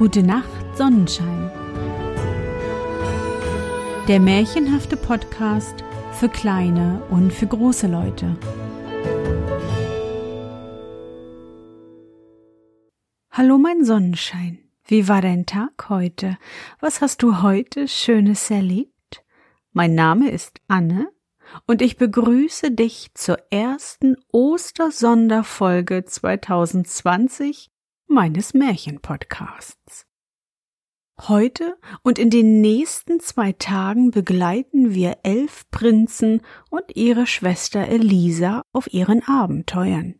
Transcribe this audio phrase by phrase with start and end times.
[0.00, 1.50] Gute Nacht, Sonnenschein.
[4.08, 8.34] Der märchenhafte Podcast für kleine und für große Leute.
[13.30, 14.60] Hallo mein Sonnenschein.
[14.86, 16.38] Wie war dein Tag heute?
[16.80, 19.22] Was hast du heute Schönes erlebt?
[19.74, 21.12] Mein Name ist Anne
[21.66, 27.70] und ich begrüße dich zur ersten Ostersonderfolge 2020
[28.10, 30.06] meines Märchenpodcasts.
[31.28, 38.62] Heute und in den nächsten zwei Tagen begleiten wir elf Prinzen und ihre Schwester Elisa
[38.72, 40.16] auf ihren Abenteuern.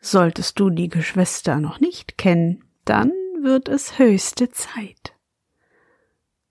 [0.00, 3.12] Solltest du die Geschwister noch nicht kennen, dann
[3.42, 5.14] wird es höchste Zeit.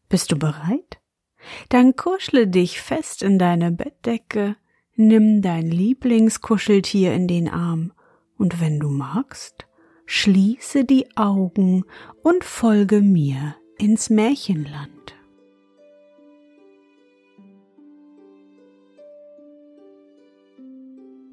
[0.07, 0.99] Bist du bereit?
[1.69, 4.55] Dann kuschle dich fest in deine Bettdecke,
[4.95, 7.91] nimm dein Lieblingskuscheltier in den Arm,
[8.37, 9.66] und wenn du magst,
[10.07, 11.83] schließe die Augen
[12.23, 14.89] und folge mir ins Märchenland.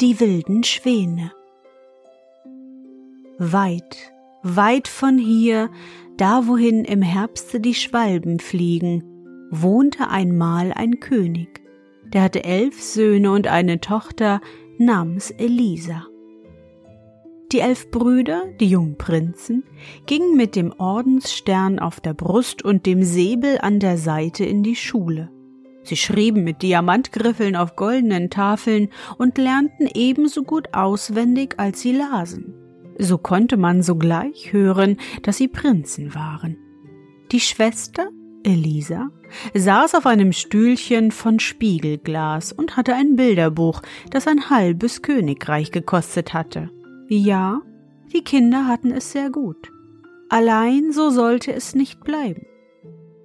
[0.00, 1.32] Die wilden Schwäne
[3.38, 4.12] Weit,
[4.42, 5.70] weit von hier,
[6.16, 9.02] da wohin im Herbste die Schwalben fliegen,
[9.50, 11.62] wohnte einmal ein König,
[12.04, 14.40] der hatte elf Söhne und eine Tochter
[14.78, 16.06] namens Elisa.
[17.54, 19.62] Die elf Brüder, die jungen Prinzen,
[20.06, 24.74] gingen mit dem Ordensstern auf der Brust und dem Säbel an der Seite in die
[24.74, 25.30] Schule.
[25.84, 28.88] Sie schrieben mit Diamantgriffeln auf goldenen Tafeln
[29.18, 32.56] und lernten ebenso gut auswendig, als sie lasen.
[32.98, 36.56] So konnte man sogleich hören, dass sie Prinzen waren.
[37.30, 38.08] Die Schwester
[38.42, 39.10] Elisa
[39.54, 43.80] saß auf einem Stühlchen von Spiegelglas und hatte ein Bilderbuch,
[44.10, 46.70] das ein halbes Königreich gekostet hatte.
[47.08, 47.60] Ja,
[48.12, 49.70] die Kinder hatten es sehr gut.
[50.28, 52.46] Allein so sollte es nicht bleiben.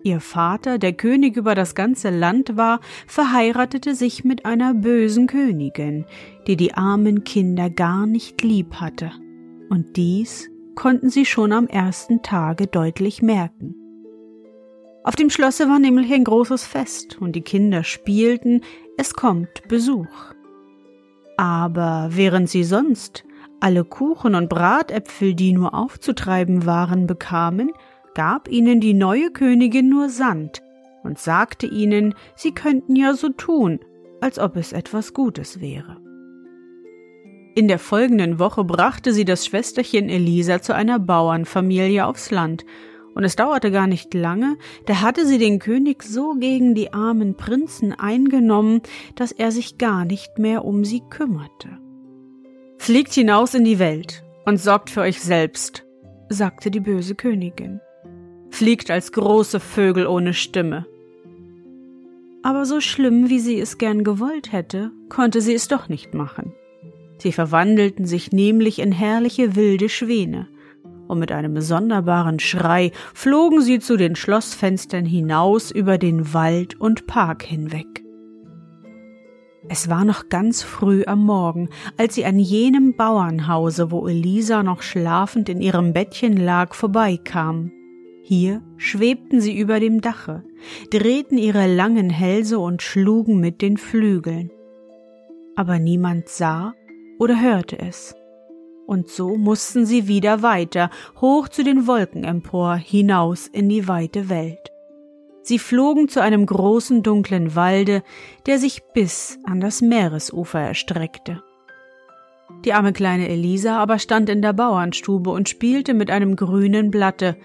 [0.03, 6.05] Ihr Vater, der König über das ganze Land war, verheiratete sich mit einer bösen Königin,
[6.47, 9.11] die die armen Kinder gar nicht lieb hatte.
[9.69, 13.75] Und dies konnten sie schon am ersten Tage deutlich merken.
[15.03, 18.61] Auf dem Schlosse war nämlich ein großes Fest und die Kinder spielten,
[18.97, 20.33] es kommt Besuch.
[21.37, 23.23] Aber während sie sonst
[23.59, 27.71] alle Kuchen und Bratäpfel, die nur aufzutreiben waren, bekamen,
[28.15, 30.61] gab ihnen die neue Königin nur Sand
[31.03, 33.79] und sagte ihnen, sie könnten ja so tun,
[34.21, 35.97] als ob es etwas Gutes wäre.
[37.55, 42.65] In der folgenden Woche brachte sie das Schwesterchen Elisa zu einer Bauernfamilie aufs Land
[43.15, 47.35] und es dauerte gar nicht lange, da hatte sie den König so gegen die armen
[47.35, 48.81] Prinzen eingenommen,
[49.15, 51.79] dass er sich gar nicht mehr um sie kümmerte.
[52.79, 55.85] Fliegt hinaus in die Welt und sorgt für euch selbst,
[56.29, 57.81] sagte die böse Königin.
[58.49, 60.87] Fliegt als große Vögel ohne Stimme.
[62.41, 66.53] Aber so schlimm, wie sie es gern gewollt hätte, konnte sie es doch nicht machen.
[67.19, 70.47] Sie verwandelten sich nämlich in herrliche wilde Schwäne,
[71.07, 77.07] und mit einem sonderbaren Schrei flogen sie zu den Schlossfenstern hinaus über den Wald und
[77.07, 78.03] Park hinweg.
[79.71, 84.81] Es war noch ganz früh am Morgen, als sie an jenem Bauernhause, wo Elisa noch
[84.81, 87.71] schlafend in ihrem Bettchen lag, vorbeikamen.
[88.23, 90.43] Hier schwebten sie über dem Dache,
[90.89, 94.51] drehten ihre langen Hälse und schlugen mit den Flügeln.
[95.55, 96.73] Aber niemand sah
[97.19, 98.15] oder hörte es
[98.89, 100.89] und so mussten sie wieder weiter,
[101.21, 104.71] hoch zu den Wolken empor, hinaus in die weite Welt.
[105.49, 108.03] Sie flogen zu einem großen dunklen Walde,
[108.45, 111.41] der sich bis an das Meeresufer erstreckte.
[112.65, 117.35] Die arme kleine Elisa aber stand in der Bauernstube und spielte mit einem grünen Blatte,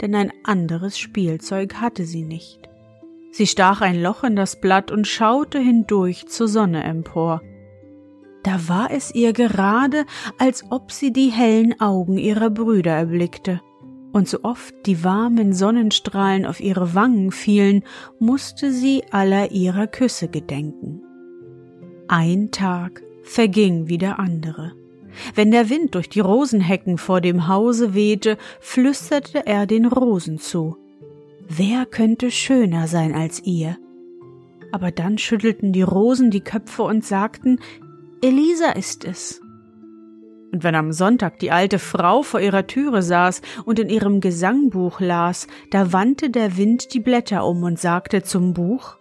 [0.00, 2.68] denn ein anderes Spielzeug hatte sie nicht.
[3.30, 7.42] Sie stach ein Loch in das Blatt und schaute hindurch zur Sonne empor.
[8.42, 10.04] Da war es ihr gerade,
[10.36, 13.60] als ob sie die hellen Augen ihrer Brüder erblickte.
[14.12, 17.82] Und so oft die warmen Sonnenstrahlen auf ihre Wangen fielen,
[18.18, 21.02] musste sie aller ihrer Küsse gedenken.
[22.08, 24.72] Ein Tag verging wie der andere.
[25.34, 30.76] Wenn der Wind durch die Rosenhecken vor dem Hause wehte, flüsterte er den Rosen zu.
[31.48, 33.76] Wer könnte schöner sein als ihr?
[34.72, 37.58] Aber dann schüttelten die Rosen die Köpfe und sagten,
[38.22, 39.42] Elisa ist es.
[40.52, 45.00] Und wenn am Sonntag die alte Frau vor ihrer Türe saß und in ihrem Gesangbuch
[45.00, 48.98] las, da wandte der Wind die Blätter um und sagte zum Buch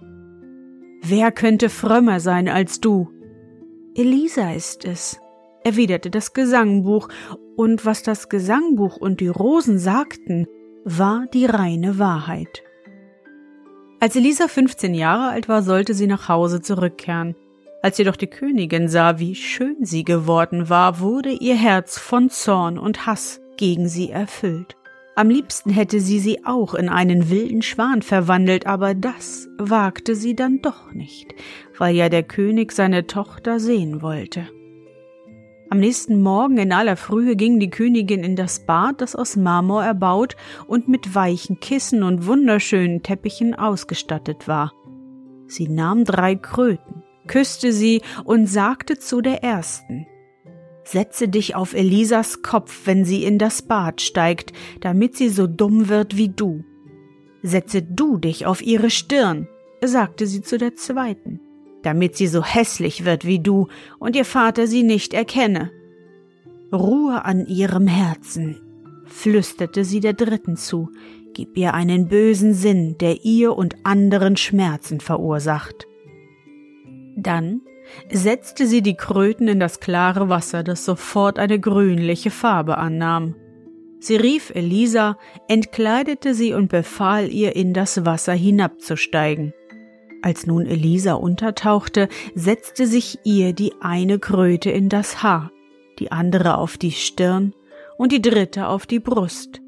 [1.03, 3.09] Wer könnte frömmer sein als du?
[3.95, 5.19] Elisa ist es,
[5.65, 7.09] erwiderte das Gesangbuch,
[7.57, 10.47] und was das Gesangbuch und die Rosen sagten,
[10.85, 12.63] war die reine Wahrheit.
[13.99, 17.35] Als Elisa 15 Jahre alt war, sollte sie nach Hause zurückkehren.
[17.83, 22.77] Als jedoch die Königin sah, wie schön sie geworden war, wurde ihr Herz von Zorn
[22.77, 24.75] und Hass gegen sie erfüllt.
[25.15, 30.35] Am liebsten hätte sie sie auch in einen wilden Schwan verwandelt, aber das wagte sie
[30.35, 31.33] dann doch nicht,
[31.77, 34.47] weil ja der König seine Tochter sehen wollte.
[35.69, 39.83] Am nächsten Morgen in aller Frühe ging die Königin in das Bad, das aus Marmor
[39.83, 40.35] erbaut
[40.67, 44.73] und mit weichen Kissen und wunderschönen Teppichen ausgestattet war.
[45.47, 50.05] Sie nahm drei Kröten, küsste sie und sagte zu der ersten
[50.83, 54.51] Setze dich auf Elisas Kopf, wenn sie in das Bad steigt,
[54.81, 56.65] damit sie so dumm wird wie du.
[57.41, 59.47] Setze du dich auf ihre Stirn,
[59.81, 61.39] sagte sie zu der zweiten,
[61.83, 63.67] damit sie so hässlich wird wie du
[63.99, 65.71] und ihr Vater sie nicht erkenne.
[66.73, 68.59] Ruhe an ihrem Herzen,
[69.05, 70.89] flüsterte sie der dritten zu,
[71.33, 75.87] gib ihr einen bösen Sinn, der ihr und anderen Schmerzen verursacht.
[77.15, 77.61] Dann
[78.11, 83.35] setzte sie die Kröten in das klare Wasser, das sofort eine grünliche Farbe annahm.
[83.99, 85.17] Sie rief Elisa,
[85.47, 89.53] entkleidete sie und befahl ihr, in das Wasser hinabzusteigen.
[90.23, 95.51] Als nun Elisa untertauchte, setzte sich ihr die eine Kröte in das Haar,
[95.99, 97.53] die andere auf die Stirn
[97.97, 99.61] und die dritte auf die Brust.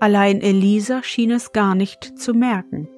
[0.00, 2.88] Allein Elisa schien es gar nicht zu merken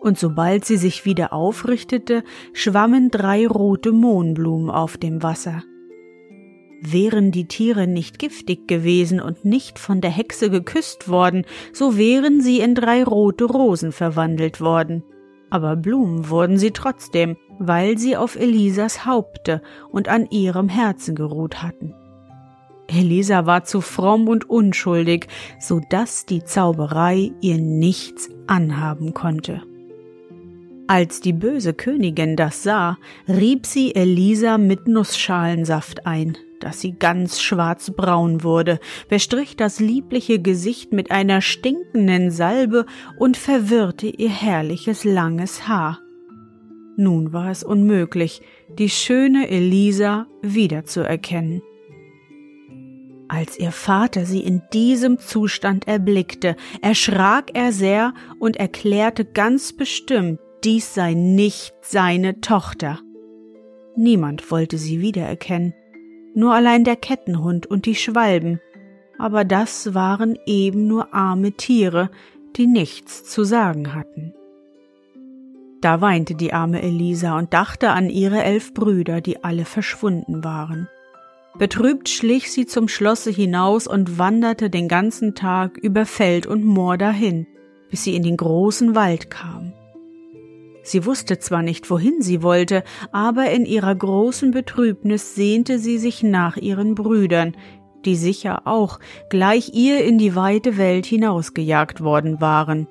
[0.00, 5.62] und sobald sie sich wieder aufrichtete, schwammen drei rote Mohnblumen auf dem Wasser.
[6.82, 11.44] Wären die Tiere nicht giftig gewesen und nicht von der Hexe geküsst worden,
[11.74, 15.04] so wären sie in drei rote Rosen verwandelt worden.
[15.50, 19.60] Aber Blumen wurden sie trotzdem, weil sie auf Elisas Haupte
[19.90, 21.94] und an ihrem Herzen geruht hatten.
[22.86, 25.28] Elisa war zu fromm und unschuldig,
[25.60, 29.62] so dass die Zauberei ihr nichts anhaben konnte.
[30.90, 32.98] Als die böse Königin das sah,
[33.28, 40.92] rieb sie Elisa mit Nussschalensaft ein, dass sie ganz schwarzbraun wurde, bestrich das liebliche Gesicht
[40.92, 42.86] mit einer stinkenden Salbe
[43.20, 46.00] und verwirrte ihr herrliches langes Haar.
[46.96, 48.42] Nun war es unmöglich,
[48.76, 51.62] die schöne Elisa wiederzuerkennen.
[53.28, 60.40] Als ihr Vater sie in diesem Zustand erblickte, erschrak er sehr und erklärte ganz bestimmt,
[60.64, 62.98] dies sei nicht seine Tochter.
[63.96, 65.74] Niemand wollte sie wiedererkennen,
[66.34, 68.60] nur allein der Kettenhund und die Schwalben,
[69.18, 72.10] aber das waren eben nur arme Tiere,
[72.56, 74.34] die nichts zu sagen hatten.
[75.80, 80.88] Da weinte die arme Elisa und dachte an ihre elf Brüder, die alle verschwunden waren.
[81.58, 86.96] Betrübt schlich sie zum Schlosse hinaus und wanderte den ganzen Tag über Feld und Moor
[86.96, 87.46] dahin,
[87.90, 89.59] bis sie in den großen Wald kam.
[90.82, 96.22] Sie wusste zwar nicht, wohin sie wollte, aber in ihrer großen Betrübnis sehnte sie sich
[96.22, 97.56] nach ihren Brüdern,
[98.04, 98.98] die sicher auch
[99.28, 102.88] gleich ihr in die weite Welt hinausgejagt worden waren.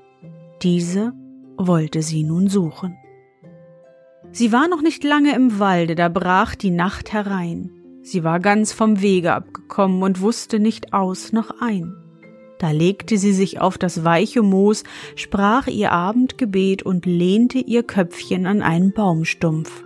[0.62, 1.14] Diese
[1.58, 2.96] wollte sie nun suchen.
[4.32, 7.72] Sie war noch nicht lange im Walde, da brach die Nacht herein.
[8.02, 11.96] Sie war ganz vom Wege abgekommen und wusste nicht aus noch ein.
[12.60, 14.84] Da legte sie sich auf das weiche Moos,
[15.16, 19.84] sprach ihr Abendgebet und lehnte ihr Köpfchen an einen Baumstumpf.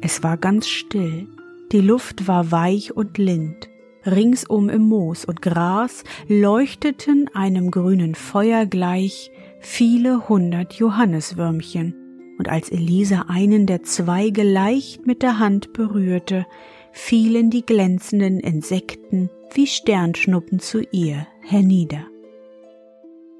[0.00, 1.26] Es war ganz still,
[1.72, 3.68] die Luft war weich und lind,
[4.06, 11.94] ringsum im Moos und Gras leuchteten einem grünen Feuer gleich viele hundert Johanneswürmchen,
[12.38, 16.46] und als Elisa einen der Zweige leicht mit der Hand berührte,
[16.92, 22.06] fielen die glänzenden Insekten wie Sternschnuppen zu ihr hernieder.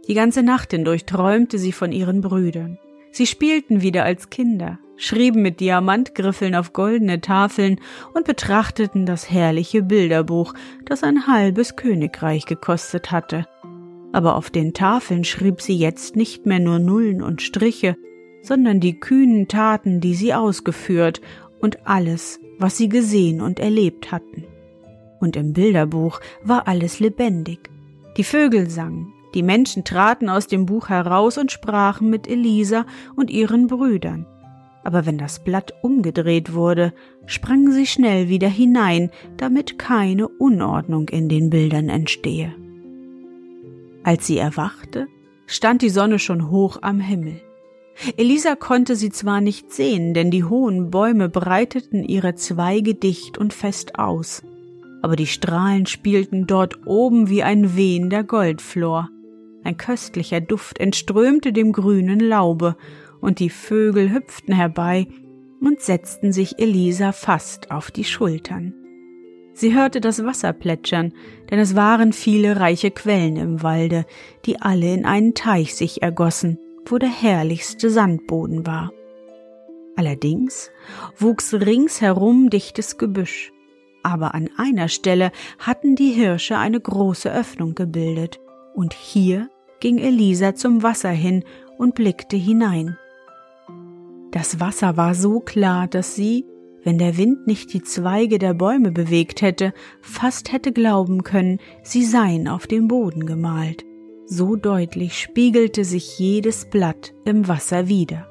[0.07, 2.79] Die ganze Nacht hindurch träumte sie von ihren Brüdern.
[3.11, 7.81] Sie spielten wieder als Kinder, schrieben mit Diamantgriffeln auf goldene Tafeln
[8.13, 10.55] und betrachteten das herrliche Bilderbuch,
[10.85, 13.47] das ein halbes Königreich gekostet hatte.
[14.13, 17.97] Aber auf den Tafeln schrieb sie jetzt nicht mehr nur Nullen und Striche,
[18.43, 21.21] sondern die kühnen Taten, die sie ausgeführt
[21.61, 24.45] und alles, was sie gesehen und erlebt hatten
[25.25, 27.71] und im Bilderbuch war alles lebendig.
[28.17, 33.31] Die Vögel sangen, die Menschen traten aus dem Buch heraus und sprachen mit Elisa und
[33.31, 34.27] ihren Brüdern.
[34.85, 36.93] Aber wenn das Blatt umgedreht wurde,
[37.27, 42.55] sprangen sie schnell wieder hinein, damit keine Unordnung in den Bildern entstehe.
[44.05, 45.09] Als sie erwachte,
[45.47, 47.41] stand die Sonne schon hoch am Himmel.
[48.17, 53.55] Elisa konnte sie zwar nicht sehen, denn die hohen Bäume breiteten ihre Zweige dicht und
[53.55, 54.43] fest aus,
[55.05, 59.11] aber die Strahlen spielten dort oben wie ein wehender Goldflor.
[59.63, 62.75] Ein köstlicher Duft entströmte dem grünen Laube,
[63.21, 65.07] und die Vögel hüpften herbei
[65.61, 68.73] und setzten sich Elisa fast auf die Schultern.
[69.53, 71.13] Sie hörte das Wasser plätschern,
[71.51, 74.07] denn es waren viele reiche Quellen im Walde,
[74.47, 78.91] die alle in einen Teich sich ergossen, wo der herrlichste Sandboden war.
[79.97, 80.71] Allerdings
[81.19, 83.54] wuchs ringsherum dichtes Gebüsch,
[84.05, 88.39] aber an einer Stelle hatten die Hirsche eine große Öffnung gebildet,
[88.75, 89.49] und hier
[89.81, 91.45] ging Elisa zum Wasser hin
[91.79, 92.97] und blickte hinein.
[94.31, 96.45] Das Wasser war so klar, dass sie,
[96.83, 102.05] wenn der Wind nicht die Zweige der Bäume bewegt hätte, fast hätte glauben können, sie
[102.05, 103.85] seien auf dem Boden gemalt.
[104.27, 108.27] So deutlich spiegelte sich jedes Blatt im Wasser wieder.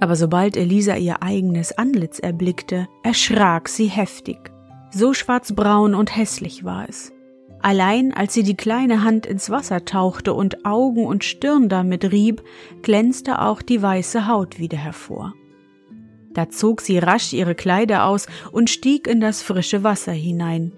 [0.00, 4.38] Aber sobald Elisa ihr eigenes Antlitz erblickte, erschrak sie heftig.
[4.90, 7.12] So schwarzbraun und hässlich war es.
[7.60, 12.42] Allein als sie die kleine Hand ins Wasser tauchte und Augen und Stirn damit rieb,
[12.82, 15.34] glänzte auch die weiße Haut wieder hervor.
[16.32, 20.72] Da zog sie rasch ihre Kleider aus und stieg in das frische Wasser hinein.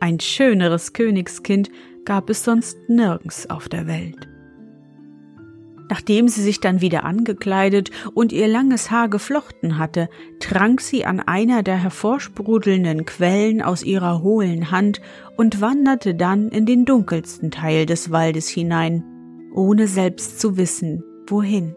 [0.00, 1.70] Ein schöneres Königskind
[2.04, 4.33] gab es sonst nirgends auf der Welt.
[5.94, 10.08] Nachdem sie sich dann wieder angekleidet und ihr langes Haar geflochten hatte,
[10.40, 15.00] trank sie an einer der hervorsprudelnden Quellen aus ihrer hohlen Hand
[15.36, 19.04] und wanderte dann in den dunkelsten Teil des Waldes hinein,
[19.54, 21.76] ohne selbst zu wissen, wohin.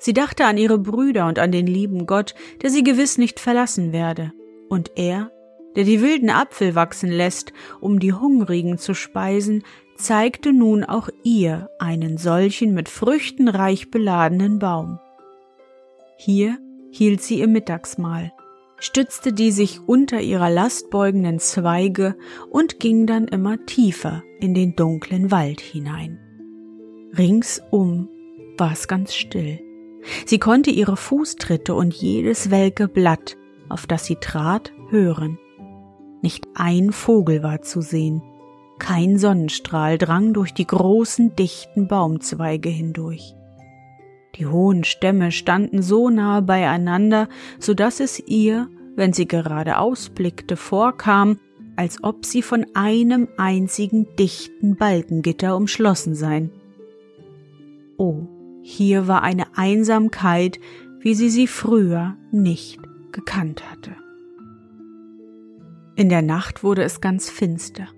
[0.00, 3.92] Sie dachte an ihre Brüder und an den lieben Gott, der sie gewiss nicht verlassen
[3.92, 4.32] werde,
[4.68, 5.30] und er,
[5.76, 9.62] der die wilden Apfel wachsen lässt, um die Hungrigen zu speisen,
[10.00, 14.98] zeigte nun auch ihr einen solchen mit Früchten reich beladenen Baum.
[16.16, 16.58] Hier
[16.90, 18.32] hielt sie ihr Mittagsmahl,
[18.78, 22.16] stützte die sich unter ihrer Last beugenden Zweige
[22.50, 26.18] und ging dann immer tiefer in den dunklen Wald hinein.
[27.16, 28.08] Ringsum
[28.56, 29.60] war es ganz still.
[30.26, 33.36] Sie konnte ihre Fußtritte und jedes welke Blatt,
[33.68, 35.38] auf das sie trat, hören.
[36.22, 38.22] Nicht ein Vogel war zu sehen,
[38.80, 43.36] kein Sonnenstrahl drang durch die großen, dichten Baumzweige hindurch.
[44.34, 47.28] Die hohen Stämme standen so nahe beieinander,
[47.60, 51.38] so dass es ihr, wenn sie gerade ausblickte, vorkam,
[51.76, 56.50] als ob sie von einem einzigen dichten Balkengitter umschlossen seien.
[57.96, 58.26] Oh,
[58.62, 60.58] hier war eine Einsamkeit,
[61.00, 62.80] wie sie sie früher nicht
[63.12, 63.92] gekannt hatte.
[65.96, 67.88] In der Nacht wurde es ganz finster.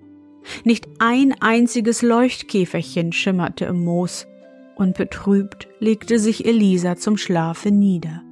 [0.63, 4.27] Nicht ein einziges Leuchtkäferchen schimmerte im Moos,
[4.75, 8.23] und betrübt legte sich Elisa zum Schlafe nieder.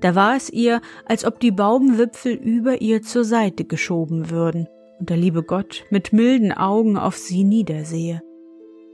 [0.00, 5.10] Da war es ihr, als ob die Baumwipfel über ihr zur Seite geschoben würden und
[5.10, 8.22] der liebe Gott mit milden Augen auf sie niedersehe,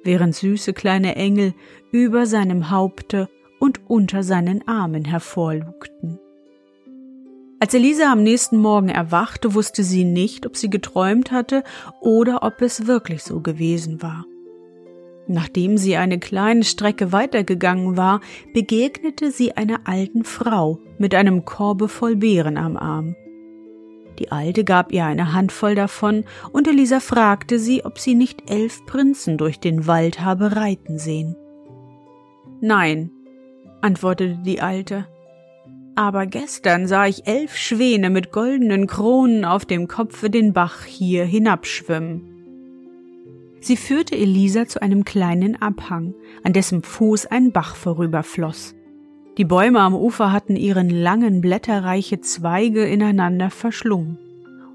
[0.05, 1.55] während süße kleine Engel
[1.91, 3.29] über seinem Haupte
[3.61, 6.19] und unter seinen Armen hervorlugten.
[7.63, 11.63] Als Elisa am nächsten Morgen erwachte, wusste sie nicht, ob sie geträumt hatte
[12.01, 14.25] oder ob es wirklich so gewesen war.
[15.29, 18.21] Nachdem sie eine kleine Strecke weitergegangen war,
[18.53, 23.15] begegnete sie einer alten Frau mit einem Korbe voll Beeren am Arm.
[24.19, 28.85] Die Alte gab ihr eine Handvoll davon, und Elisa fragte sie, ob sie nicht elf
[28.87, 31.37] Prinzen durch den Wald habe reiten sehen.
[32.61, 33.13] Nein,
[33.83, 35.07] antwortete die Alte,
[35.95, 41.25] aber gestern sah ich elf Schwäne mit goldenen Kronen auf dem Kopfe den Bach hier
[41.25, 42.29] hinabschwimmen.
[43.61, 48.75] Sie führte Elisa zu einem kleinen Abhang, an dessen Fuß ein Bach vorüberfloss.
[49.39, 54.19] Die Bäume am Ufer hatten ihren langen blätterreiche Zweige ineinander verschlungen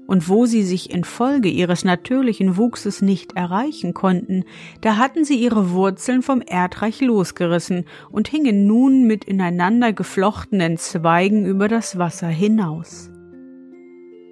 [0.08, 4.44] und wo sie sich infolge ihres natürlichen Wuchses nicht erreichen konnten,
[4.80, 11.44] da hatten sie ihre Wurzeln vom Erdreich losgerissen und hingen nun mit ineinander geflochtenen Zweigen
[11.44, 13.10] über das Wasser hinaus.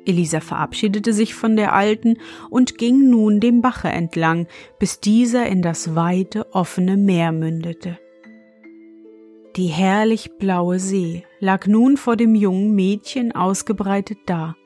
[0.07, 2.17] Elisa verabschiedete sich von der Alten
[2.49, 4.47] und ging nun dem Bache entlang,
[4.79, 7.99] bis dieser in das weite, offene Meer mündete.
[9.57, 14.57] Die herrlich blaue See lag nun vor dem jungen Mädchen ausgebreitet da,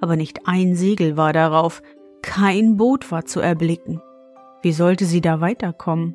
[0.00, 1.82] aber nicht ein Segel war darauf,
[2.22, 4.00] kein Boot war zu erblicken.
[4.62, 6.14] Wie sollte sie da weiterkommen?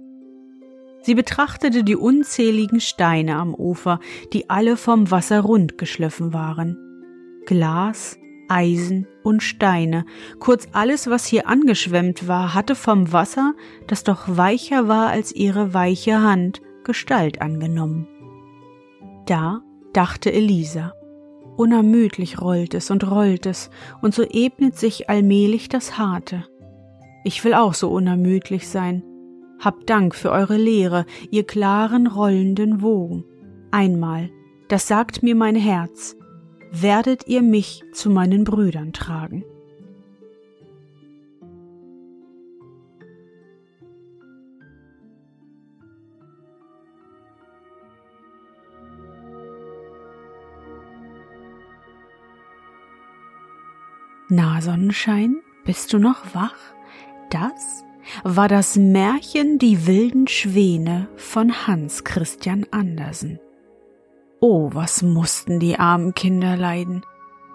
[1.01, 3.99] Sie betrachtete die unzähligen Steine am Ufer,
[4.31, 6.77] die alle vom Wasser rund geschliffen waren.
[7.45, 10.05] Glas, Eisen und Steine,
[10.39, 13.53] kurz alles, was hier angeschwemmt war, hatte vom Wasser,
[13.87, 18.07] das doch weicher war als ihre weiche Hand, Gestalt angenommen.
[19.25, 19.61] Da
[19.93, 20.93] dachte Elisa,
[21.55, 23.69] Unermüdlich rollt es und rollt es,
[24.01, 26.45] und so ebnet sich allmählich das Harte.
[27.23, 29.03] Ich will auch so unermüdlich sein.
[29.59, 33.23] Habt Dank für eure Lehre, ihr klaren, rollenden Wogen.
[33.71, 34.29] Einmal,
[34.67, 36.17] das sagt mir mein Herz,
[36.71, 39.45] werdet ihr mich zu meinen Brüdern tragen.
[54.29, 56.55] Na, Sonnenschein, bist du noch wach?
[57.29, 57.83] Das
[58.23, 63.39] war das Märchen Die wilden Schwäne von Hans Christian Andersen.
[64.39, 67.05] Oh, was mussten die armen Kinder leiden.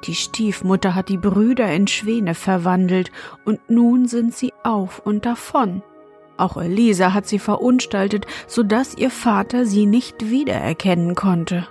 [0.04, 3.10] Die Stiefmutter hat die Brüder in Schwäne verwandelt,
[3.44, 5.82] und nun sind sie auf und davon.
[6.36, 11.66] Auch Elisa hat sie verunstaltet, so dass ihr Vater sie nicht wiedererkennen konnte.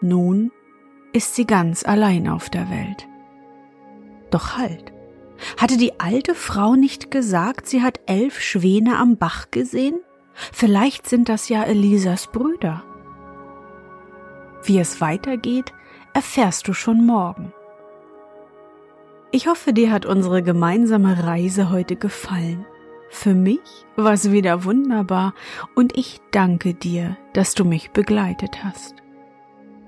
[0.00, 0.52] Nun
[1.12, 3.06] ist sie ganz allein auf der Welt.
[4.32, 4.92] Doch halt.
[5.56, 10.00] Hatte die alte Frau nicht gesagt, sie hat elf Schwäne am Bach gesehen?
[10.52, 12.82] Vielleicht sind das ja Elisas Brüder.
[14.64, 15.72] Wie es weitergeht,
[16.14, 17.52] erfährst du schon morgen.
[19.30, 22.64] Ich hoffe, dir hat unsere gemeinsame Reise heute gefallen.
[23.10, 23.60] Für mich
[23.96, 25.34] war es wieder wunderbar
[25.74, 29.01] und ich danke dir, dass du mich begleitet hast.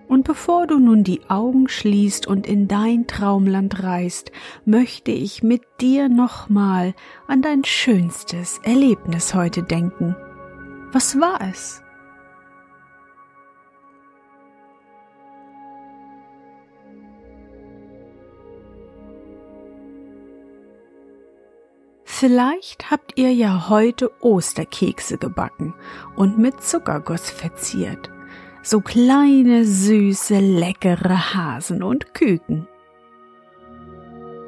[0.07, 4.31] Und bevor du nun die Augen schließt und in dein Traumland reist,
[4.65, 6.95] möchte ich mit dir nochmal
[7.27, 10.15] an dein schönstes Erlebnis heute denken.
[10.93, 11.81] Was war es?
[22.05, 25.75] Vielleicht habt ihr ja heute Osterkekse gebacken
[26.15, 28.13] und mit Zuckerguss verziert
[28.64, 32.66] so kleine, süße, leckere Hasen und Küken.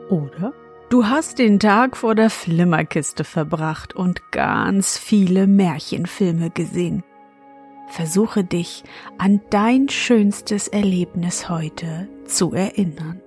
[0.09, 0.55] Oder
[0.89, 7.05] du hast den Tag vor der Flimmerkiste verbracht und ganz viele Märchenfilme gesehen.
[7.89, 8.85] Versuche dich
[9.19, 13.21] an dein schönstes Erlebnis heute zu erinnern.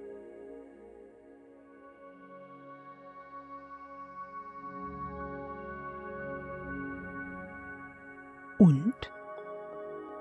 [8.58, 8.94] Und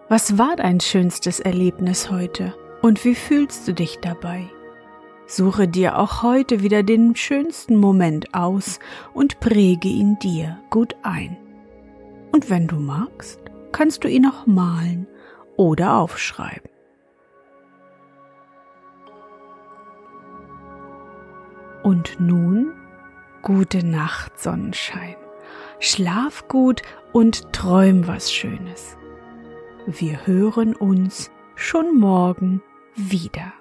[0.08, 4.48] was war dein schönstes Erlebnis heute und wie fühlst du dich dabei?
[5.26, 8.78] Suche dir auch heute wieder den schönsten Moment aus
[9.12, 11.36] und präge ihn dir gut ein.
[12.32, 13.40] Und wenn du magst,
[13.72, 15.06] kannst du ihn auch malen
[15.56, 16.70] oder aufschreiben.
[21.82, 22.72] Und nun
[23.42, 25.16] gute Nacht, Sonnenschein.
[25.80, 28.97] Schlaf gut und träum was Schönes.
[29.90, 32.60] Wir hören uns schon morgen
[32.94, 33.54] wieder.